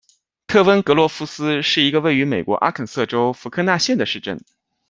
[0.47, 4.43] 特温格罗夫斯是一个位于美国阿肯色州福克纳县的市镇。